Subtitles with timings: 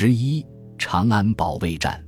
[0.00, 0.46] 十一，
[0.78, 2.00] 长安保卫战。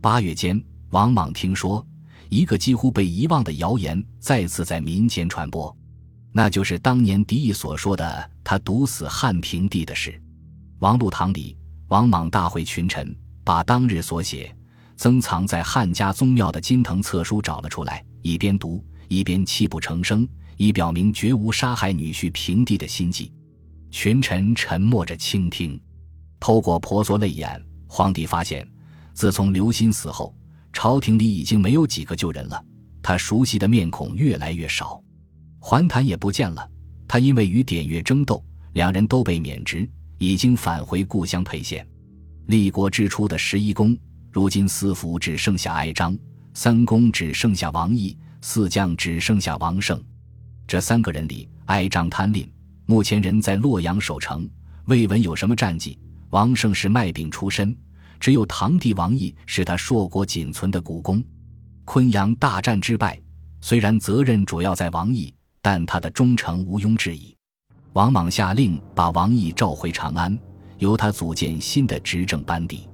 [0.00, 1.86] 八月间，王莽听说
[2.30, 5.76] 一个几乎被遗忘的谣言再次在民间传播，
[6.32, 10.18] 那就是当年狄义所说的他毒死汉平帝的事。
[10.78, 11.54] 王禄堂里，
[11.88, 13.14] 王莽大会群臣，
[13.44, 14.50] 把当日所写
[14.96, 20.26] 增藏在汉家宗庙的金藤册书找了出来，一边读一边泣不成声，
[20.56, 23.30] 以表明绝无杀害女婿平帝的心计。
[23.90, 25.78] 群臣沉默着倾听，
[26.46, 28.64] 透过婆娑泪眼，皇帝发现，
[29.14, 30.32] 自从刘歆死后，
[30.72, 32.64] 朝廷里已经没有几个旧人了。
[33.02, 35.02] 他熟悉的面孔越来越少，
[35.58, 36.70] 桓谭也不见了。
[37.08, 38.40] 他因为与典乐争斗，
[38.74, 41.84] 两人都被免职，已经返回故乡沛县。
[42.46, 43.98] 立国之初的十一公，
[44.30, 46.16] 如今四府只剩下哀章，
[46.54, 50.00] 三公只剩下王毅，四将只剩下王胜。
[50.64, 52.48] 这三个人里，哀章贪吝。
[52.84, 54.48] 目前人在洛阳守城，
[54.84, 55.98] 未闻有什么战绩。
[56.30, 57.76] 王胜是卖饼出身，
[58.18, 61.24] 只有堂弟王毅是他硕果仅存的股肱。
[61.84, 63.20] 昆阳大战之败，
[63.60, 65.32] 虽然责任主要在王毅，
[65.62, 67.34] 但他的忠诚毋庸置疑。
[67.92, 70.36] 王莽下令把王毅召回长安，
[70.78, 72.88] 由他组建新的执政班底。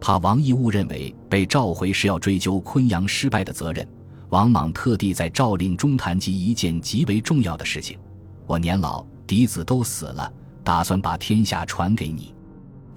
[0.00, 3.86] 怕王毅误认为被召回是要追究昆阳失败的责任，
[4.28, 7.98] 王莽特地在诏令中谈及一件极为重要的事情：
[8.46, 9.04] 我年老。
[9.26, 10.32] 嫡子都死了，
[10.64, 12.34] 打算把天下传给你。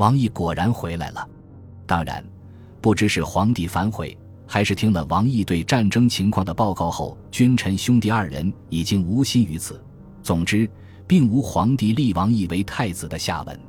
[0.02, 1.30] 王毅果然回来了。
[1.86, 2.26] 当然，
[2.82, 9.80] 不知是皇帝反悔，还是听了王毅对战争情况的报告后，君臣兄弟二人已经无心于此。
[10.24, 10.68] 总之，
[11.06, 13.60] 并无皇帝立王毅为太子的下文。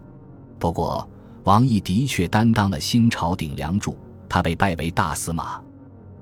[0.59, 1.07] 不过，
[1.45, 3.95] 王毅的确担当了新朝顶梁柱，
[4.27, 5.61] 他被拜为大司马，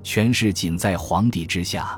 [0.03, 1.97] 权势仅在皇帝之下。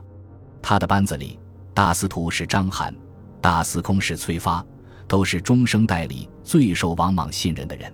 [0.61, 1.39] 他的班子里，
[1.73, 2.93] 大司徒是章邯。
[3.41, 4.63] 大司空是崔发，
[5.07, 7.91] 都是中生代里最受王莽信任的人，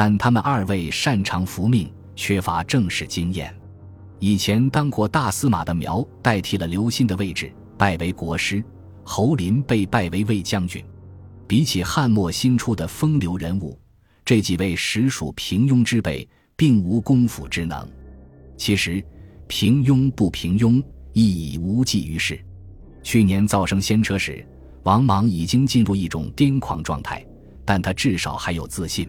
[0.00, 3.52] 但他们二位擅长服命，缺乏政事经验。
[4.20, 8.62] 以前当过大司马的苗代替了刘歆的位置，拜为国师；
[9.02, 10.84] 侯林被拜为卫将军。
[11.48, 13.76] 比起汉末新出的风流人物，
[14.24, 17.84] 这几位实属平庸之辈，并无功夫之能。
[18.56, 19.04] 其实，
[19.48, 20.80] 平庸不平庸，
[21.12, 22.38] 亦已无济于事。
[23.02, 24.46] 去年造生仙车时。
[24.84, 27.26] 王莽已经进入一种癫狂状态，
[27.64, 29.08] 但他至少还有自信。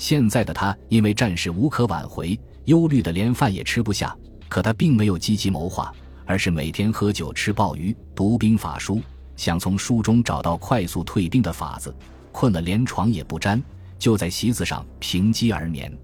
[0.00, 4.16] 现在的他因为战事无可挽回，忧虑的连饭也吃不下。
[4.48, 5.92] 可他并没有积极谋划，
[6.24, 9.02] 而是每天喝酒、吃鲍鱼、读兵法书，
[9.36, 11.94] 想从书中找到快速退兵的法子。
[12.32, 13.62] 困了连床也不沾，
[13.98, 15.94] 就在席子上平击而眠。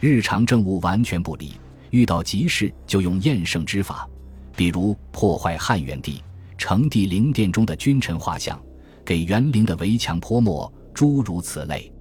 [0.00, 1.54] 日常政务完全不理，
[1.90, 4.08] 遇到急事就用厌胜之法，
[4.54, 6.22] 比如破坏汉元帝。
[6.56, 8.56] 成帝陵殿中的君臣画像，
[9.04, 11.91] 给园林的围墙泼墨，诸如此类。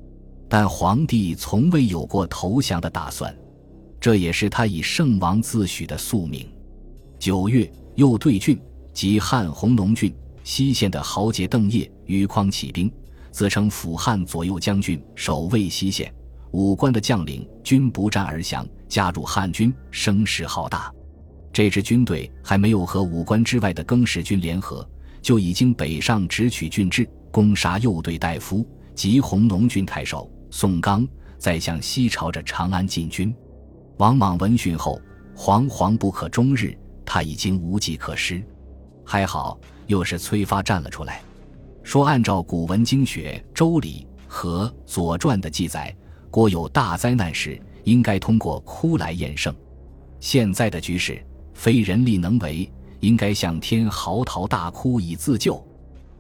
[0.53, 3.33] 但皇帝从未有过投降的打算，
[4.01, 6.45] 这也是他以圣王自诩的宿命。
[7.17, 8.59] 九月，右对郡
[8.91, 10.13] 即汉弘农郡
[10.43, 12.91] 西县的豪杰邓业、于匡起兵，
[13.31, 16.13] 自称辅汉左右将军，守卫西县。
[16.51, 20.93] 武关的将领均不战而降，加入汉军，声势浩大。
[21.53, 24.85] 这支军队还没有和武关之外的更始军联合，
[25.21, 31.07] 就已经北上直取郡治，攻杀右队大夫及弘农郡太守宋刚，
[31.37, 33.33] 再向西朝着长安进军。
[33.97, 35.01] 王莽闻讯后，
[35.35, 38.43] 惶惶不可终日，他已经无计可施。
[39.05, 39.57] 还好，
[39.87, 41.21] 又是崔发站了出来，
[41.81, 45.95] 说按照古文经学《周礼》和《左传》的记载，
[46.29, 49.55] 国有大灾难时，应该通过哭来验圣。
[50.19, 51.23] 现在的局势。
[51.53, 55.63] 非人力能为，应该向天嚎啕大哭以自救。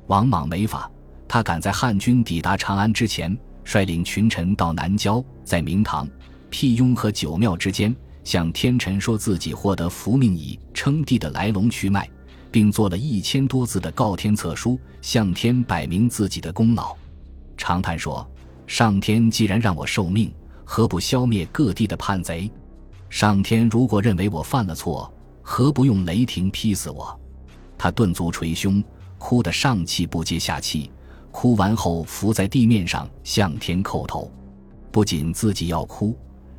[0.05, 0.91] 王莽没法，
[1.27, 3.35] 他赶在汉军抵达长安之前，
[3.71, 6.05] 率领群臣到南郊，在明堂、
[6.49, 12.05] 辟雍和九庙之间，向天臣说自己获得福命以称帝的来龙去脉，
[12.51, 16.93] 并做了一千多字的告天策书，向天摆明自己的功劳。
[17.55, 18.29] 长叹说
[18.67, 20.29] ：“上天既然让我受命，
[20.65, 22.51] 何不消灭各地的叛贼？
[23.09, 25.09] 上天如果认为我犯了错，”
[25.41, 27.17] 何不用雷霆劈死我？
[27.77, 28.83] 他顿足捶胸，
[29.17, 30.91] 哭得上气不接下气。
[31.31, 34.29] 哭完后，伏在地面上向天叩头。
[34.91, 36.15] 不仅自己要哭，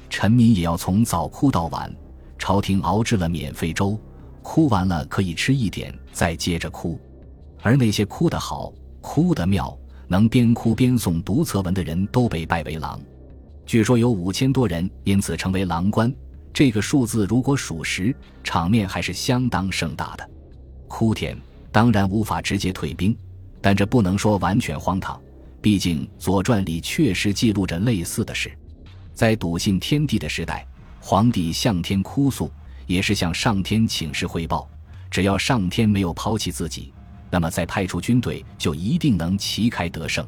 [0.09, 1.95] 臣民也要从早哭到晚。
[2.39, 3.97] 朝廷熬制了免费粥，
[4.43, 6.99] 哭完了可以吃一点，再接着哭。
[7.61, 9.79] 而那些哭得好、哭得妙、
[10.09, 13.01] 能边哭边诵读策文的人都被拜为郎。
[13.65, 16.13] 据说有五千多人因此成为郎官。
[16.53, 20.29] 这个数字如果属实，场面还是相当盛大的。
[20.89, 21.39] 哭天
[21.71, 23.17] 当然无法直接退兵，
[23.63, 25.19] 但这不能说完全荒唐。
[25.63, 28.53] 毕竟《左传》里确实记录着类似的事。
[29.15, 30.67] 在笃信天地的时代，
[31.01, 32.51] 皇帝向天哭诉，
[32.87, 34.69] 也是向上天请示汇报。
[35.09, 36.93] 只要上天没有抛弃自己，
[37.31, 40.27] 那么再派出军队就一定能旗开得胜。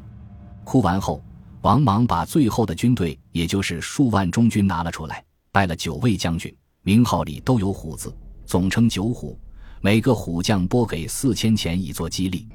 [0.62, 1.20] 哭完后，
[1.62, 8.14] 王莽把最后的军队，也就是数万中军拿了出来，拜了九位将军，名号里都有“虎”字，
[8.46, 9.36] 总称九虎。
[9.80, 12.48] 每个虎将拨给四千钱以作激励。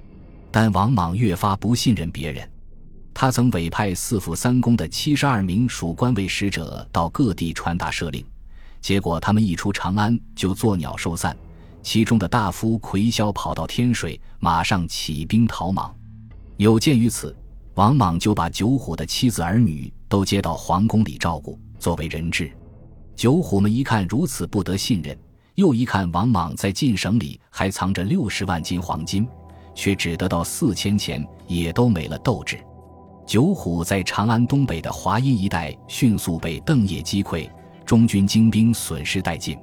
[0.51, 2.49] 但王莽越发不信任别人。
[3.13, 8.25] 他曾委派四府三公的七十二名属官为使者到各地传达赦令，
[8.79, 11.35] 结果他们一出长安就作鸟兽散。
[11.81, 15.93] 其中的大夫魁霄跑到天水，马上起兵逃莽。
[16.57, 17.35] 有鉴于此，
[17.75, 22.51] 王莽就把九虎的妻子儿女都接到皇宫里照顾，作为人质。
[23.15, 25.17] 九虎们一看如此不得信任，
[25.55, 29.27] 又一看王莽在晋省里还藏着六十万斤黄金，
[29.79, 32.59] 却只得到四千钱，也都没了斗志。
[33.25, 37.49] 九虎在长安东北的华阴一带迅速被邓业击溃，
[37.85, 39.57] 中军精兵损失殆尽。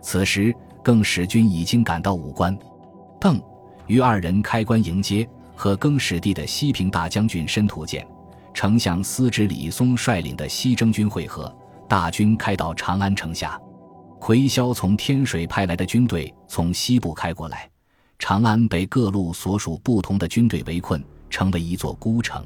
[0.00, 2.56] 此时，更始军已经赶到武关，
[3.20, 3.42] 邓
[3.88, 8.06] 与二人开关迎接，和更始帝的西平大将军申屠建、
[8.54, 11.52] 丞相司职李松率领的西征军会合，
[11.88, 13.60] 大军开到长安城下。
[14.20, 17.68] 魁霄从天水派来的军队从西部开过来，
[18.18, 22.44] 长安被各路所属不同的军队围困，成为一座孤城。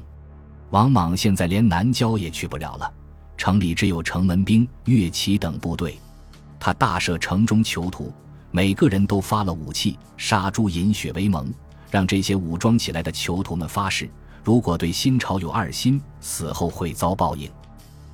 [0.69, 2.91] 王莽现在连南郊也去不了了，
[3.37, 5.97] 城里只有城门兵、乐骑等部队。
[6.59, 8.13] 他大赦城中囚徒，
[8.51, 11.51] 每个人都发了武器，杀猪饮血为盟，
[11.91, 14.09] 让这些武装起来的囚徒们发誓：
[14.43, 17.49] 如果对新朝有二心，死后会遭报应。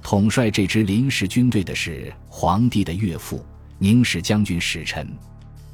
[0.02, 3.46] 统帅这支临时军队的是皇帝的岳父
[3.78, 5.08] 宁氏将军史臣，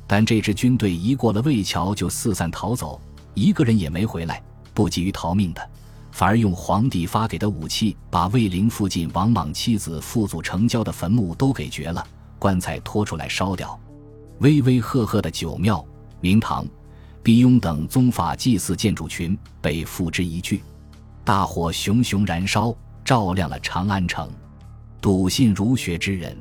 [0.07, 2.99] 但这支军队一过了魏桥就四散逃走，
[3.33, 4.41] 一个人也没回来。
[4.73, 5.69] 不急于逃命的。
[6.11, 12.05] 反而用皇帝发给的武器，把魏陵附近王莽妻子父祖成交的坟墓都给掘了，
[12.39, 13.77] 棺材拖出来烧掉。
[14.39, 15.85] 巍巍赫赫的九庙、
[16.21, 16.65] 明堂、
[17.21, 20.61] 毕雍等宗法祭祀建筑群被付之一炬，
[21.25, 22.73] 大火熊熊燃烧，
[23.03, 24.29] 照亮了长安城。
[25.01, 26.37] 笃信儒学之人，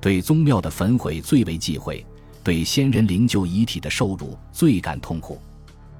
[0.00, 2.04] 对宗庙的焚毁最为忌讳，
[2.46, 5.40] 对先人灵柩遗体的受辱最感痛苦。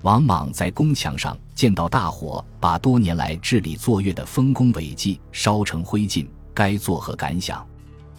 [0.03, 7.67] 王莽在宫墙上见到大火，把多年来治理作月的丰功伟绩烧成灰烬，该作何感想？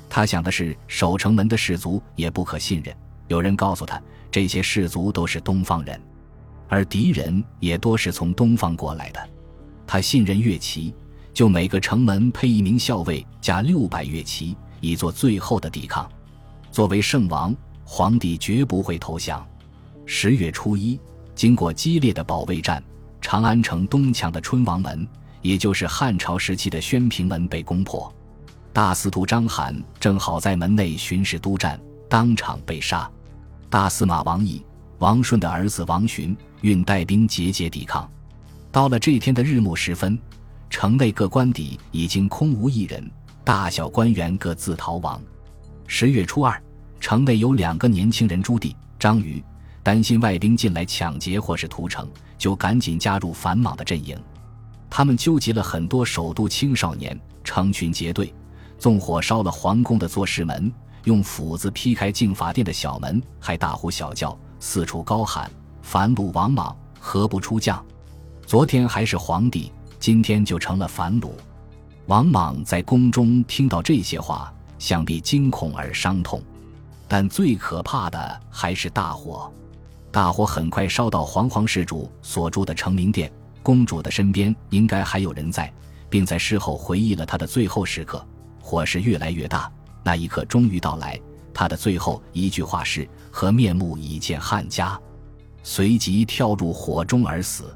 [0.10, 2.94] 他想的是，守城门的士卒也不可信任。
[3.30, 3.98] 有人告诉他，
[4.30, 5.98] 这些士卒都是东方人，
[6.68, 9.30] 而敌人也多是从东方过来的。
[9.88, 10.94] 他信任乐骑，
[11.34, 16.06] 就每个城门配一名校尉，加六百乐骑，以做最后的抵抗。
[16.70, 17.56] 作为圣王，
[17.90, 19.48] 皇帝绝不会投降。
[20.06, 21.00] 十月初一。
[21.34, 22.84] 经过激烈的保卫战，
[23.22, 25.08] 长安城东墙的春王门，
[25.44, 28.12] 也就是汉朝时期的宣平门被攻破。
[28.74, 31.80] 大司徒章邯正好在门内巡视督战，
[32.10, 33.08] 当场被杀。
[33.70, 34.66] 大司马王毅、
[34.98, 38.10] 王顺的儿子王寻运带兵节节抵抗。
[38.72, 40.20] 到了这天的日暮时分，
[40.72, 43.08] 城内各官邸已经空无一人，
[43.44, 45.22] 大小官员各自逃亡。
[45.86, 46.60] 十月初二，
[47.00, 49.44] 城内有两个年轻人朱棣、张瑜。
[49.84, 52.06] 担心外兵进来抢劫或是屠城，
[52.38, 54.22] 就赶紧加入反莽的阵营。
[54.90, 58.34] 他们纠集了很多首都青少年，成群结队，
[58.78, 60.70] 纵火烧了皇宫的坐室门，
[61.06, 65.50] 用斧子劈开净法殿的小门，还大呼小叫，四处高喊
[65.82, 67.82] ：“反虏王莽，何不出将？”
[68.46, 71.32] 昨天还是皇帝，今天就成了反虏。
[72.08, 76.44] 王莽在宫中听到这些话，想必惊恐而伤痛。
[77.08, 79.52] 但最可怕的还是大火。
[80.12, 85.72] 大火很快烧到皇皇室主所住的成明殿，公主的身边应该还有人在，
[86.10, 88.26] 并在事后回忆了他的最后时刻。
[88.60, 89.72] 火势越来越大，
[90.04, 91.20] 那一刻终于到来。
[91.54, 95.00] 他的最后一句话是：“和面目已见汉家。”
[95.64, 97.76] 随即跳入火中而死。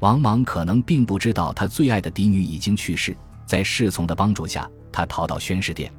[0.00, 3.16] 王莽可能并不知道，他最爱的嫡女已经去世。
[3.44, 5.92] 在侍从的帮助下，他逃到宣室殿，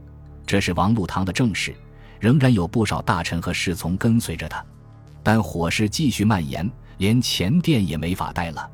[0.46, 1.76] 这是王禄堂的正室，
[2.20, 4.64] 仍然有不少大臣和侍从跟随着他。
[5.24, 8.70] 但火势继续蔓延，连前殿也没法待了。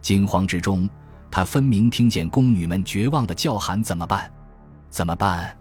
[0.00, 0.88] 惊慌之中，
[1.30, 4.30] 他分明听见宫女们绝望的叫喊：“怎么办？
[4.90, 5.56] 怎么办？”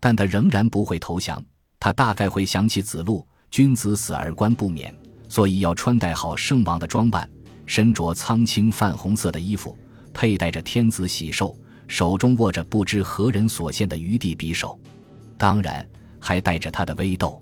[0.00, 1.42] 但他仍然不会投降。
[1.78, 4.94] 他大概会想起子路：“君子死而官不免”，
[5.28, 7.28] 所以要穿戴好圣王的装扮，
[7.64, 9.76] 身着苍青泛红色的衣服，
[10.12, 11.54] 佩戴着天子玺绶，
[11.86, 14.78] 手中握着不知何人所献的余地匕首，
[15.38, 15.86] 当然
[16.26, 17.40] 还带着他的微斗。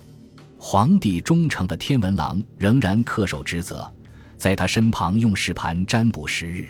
[0.59, 3.91] 皇帝忠诚的天文郎仍然恪守职责，
[4.37, 6.69] 在他身旁用试盘占卜时日。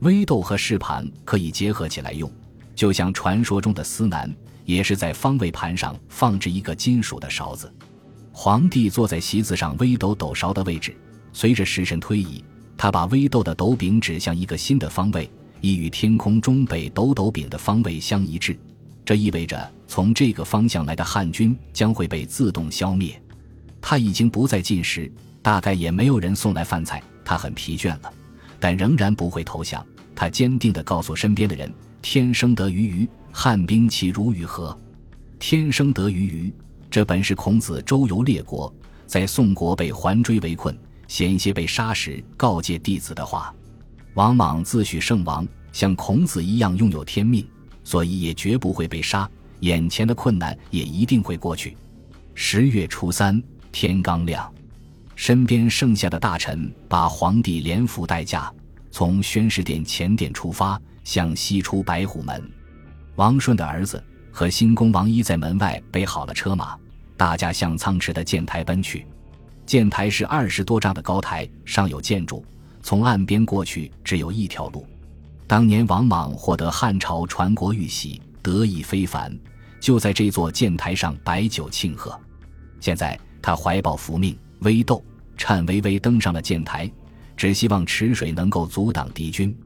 [0.00, 2.30] 微斗和试盘可以结合起来用，
[2.74, 4.30] 就像传说中的司南，
[4.66, 7.72] 也是在方位盘上放置一个金属的勺子。
[8.30, 10.94] 皇帝坐在席子上微斗斗勺的位置，
[11.32, 12.44] 随着时辰推移，
[12.76, 15.30] 他把微斗的斗柄指向一个新的方位，
[15.62, 18.54] 以与天空中北斗斗柄的方位相一致。
[19.08, 23.18] 这意味着从这个方向来的汉军将会被自动消灭。
[23.80, 25.10] 他已经不再进食，
[25.40, 27.02] 大概也没有人送来饭菜。
[27.24, 28.12] 他很疲倦了，
[28.60, 29.82] 但仍然不会投降。
[30.14, 31.72] 他坚定地告诉身边的人
[32.02, 34.78] ：“天生得鱼鱼，汉兵岂如鱼何？
[35.38, 36.52] 天生得鱼鱼。”
[36.90, 38.70] 这本是孔子周游列国，
[39.06, 43.54] 在宋国被环追围困、险些被杀时告诫弟子的话。
[44.12, 47.42] 王莽自诩圣王，像孔子一样拥有天命，
[47.88, 49.26] 所以也绝不会被杀。
[49.60, 51.74] 眼前的困难也一定会过去。
[52.34, 53.42] 十月初三，
[53.72, 54.52] 天刚亮，
[55.16, 58.52] 身边剩下的大臣把皇帝连扶带驾，
[58.90, 62.50] 从宣示殿前殿出发，向西出白虎门。
[63.16, 64.04] 王顺的儿子。
[64.30, 66.76] 和新宫王一在门外备好了车马，
[67.16, 69.04] 大家向仓池的箭台奔去。
[69.66, 72.44] 箭台是二十多丈的高台，上有建筑，
[72.80, 74.86] 从岸边过去只有一条路。
[75.48, 79.34] 当年王莽获得汉朝传国玉玺，得意非凡，
[79.80, 82.20] 就在这座建台上摆酒庆贺。
[82.80, 85.02] 现在他怀抱福命，微斗
[85.38, 86.88] 颤巍巍登上了建台，
[87.34, 89.56] 只希望池水能够阻挡敌军。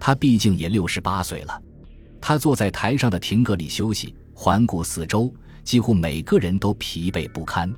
[0.00, 1.62] 他毕竟也六十八岁了。
[2.20, 5.32] 他坐在台上的亭阁里休息，环顾四周，
[5.62, 7.72] 几乎每个人都疲惫不堪。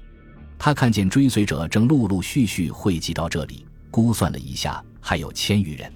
[0.59, 5.93] 他看见追随者正陆陆续续汇集到这里，估算了一下，还有千余人。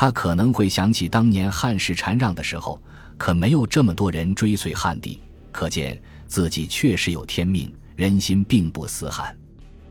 [0.00, 2.80] 他可能会想起当年汉室禅让的时候，
[3.16, 9.36] 可没有这么多人追随汉帝，可见自己确实有天命，人心并不死寒。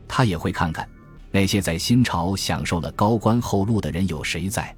[0.08, 0.88] 他也会看看
[1.30, 4.74] 那些在新朝享受了高官厚禄的人有谁在。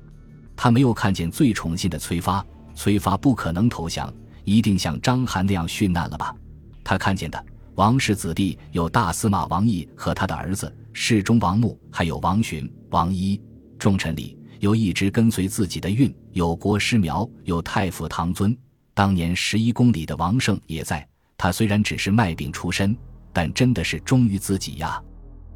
[0.56, 2.44] 他没有看见最宠信的崔发。
[2.74, 6.34] 崔发不可能投降，一定像章邯那样殉难了吧？
[6.82, 7.46] 他看见的
[7.76, 13.40] 王氏子弟有大司马王毅和他的儿子侍中王穆，还有王寻、王一。
[13.78, 18.56] 重臣里有一直跟随自己的运，有国师苗，有太傅唐尊。
[18.92, 21.06] 当年十一公里的王胜也在。
[21.38, 22.94] 他虽然只是卖饼出身，
[23.32, 25.02] 但真的是忠于自己呀。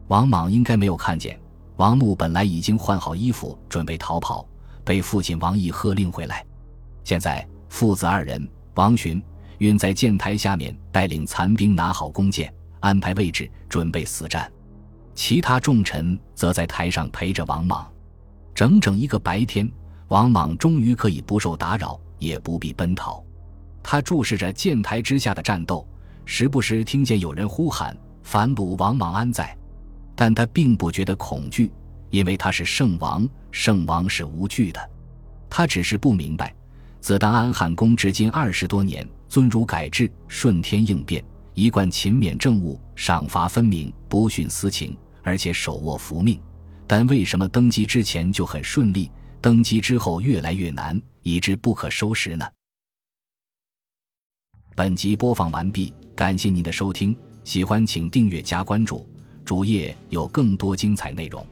[0.09, 1.39] 王莽应该没有看见。
[1.77, 4.49] 王穆本来已经换好衣服准备逃跑，
[4.83, 6.43] 被父亲王毅喝令回来。
[7.05, 9.23] 现在父子二人，王寻
[9.59, 14.51] 运在箭台下面，带领残兵拿好弓箭，安排位置，准备死战。
[15.15, 17.87] 其他重臣则在台上陪着王莽。
[18.55, 19.69] 整整一个白天，
[20.09, 23.23] 王莽终于可以不受打扰，也不必奔逃。
[23.83, 25.87] 他注视着箭台之下的战斗，
[26.25, 29.55] 时不时听见有人呼喊：“反鲁王莽安在？”
[30.15, 31.73] 但他并不觉得恐惧，
[32.11, 34.91] 因为他是圣王，圣王是无惧的。
[35.51, 36.55] 他只是不明白。
[37.01, 46.41] 自当安汉公至今二十多年，尊儒改制，顺天应变，一贯勤勉政务，赏罚分明，不徇私情，而且手握福命。
[46.87, 49.11] 但为什么登基之前就很顺利，
[49.41, 52.47] 登基之后越来越难，以致不可收拾呢？
[54.77, 59.09] 本集播放完毕，感谢您的收听，喜欢请订阅加关注，
[59.45, 61.47] 主页有更多精彩内容。